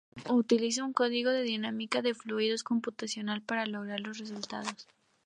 [0.31, 4.87] Utilizó un código de dinámica de fluidos computacional para lograr los resultados.